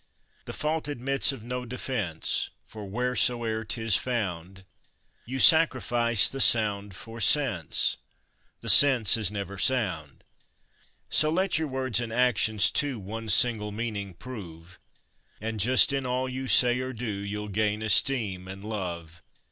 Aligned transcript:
The 0.45 0.51
fault 0.53 0.87
admits 0.87 1.31
of 1.31 1.43
no 1.43 1.63
defence, 1.63 2.49
for 2.65 2.89
wheresoe'er 2.89 3.63
'tis 3.63 3.97
found, 3.97 4.65
You 5.27 5.37
sacrifice 5.37 6.27
the 6.27 6.41
sound 6.41 6.95
for 6.95 7.21
sense; 7.21 7.97
the 8.61 8.67
sense 8.69 9.15
is 9.15 9.29
never 9.29 9.59
sound. 9.59 10.23
So 11.11 11.29
let 11.29 11.59
your 11.59 11.67
words 11.67 11.99
and 11.99 12.11
actions, 12.11 12.71
too, 12.71 12.97
one 12.97 13.29
single 13.29 13.71
meaning 13.71 14.15
prove, 14.15 14.79
And 15.39 15.59
just 15.59 15.93
in 15.93 16.03
all 16.07 16.27
you 16.27 16.47
say 16.47 16.79
or 16.79 16.93
do, 16.93 17.05
you'll 17.05 17.49
gain 17.49 17.83
esteem 17.83 18.47
and 18.47 18.65
love. 18.65 19.21